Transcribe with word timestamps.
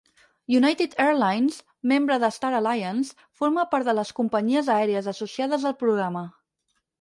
United 0.59 0.93
Airlines, 1.03 1.59
membre 1.91 2.17
de 2.23 2.29
Star 2.37 2.51
Alliance, 2.61 3.13
forma 3.43 3.67
part 3.75 3.91
de 3.91 3.95
les 3.99 4.13
companyies 4.21 4.73
aèries 4.79 5.11
associades 5.13 5.69
al 5.73 5.77
programa. 5.85 6.27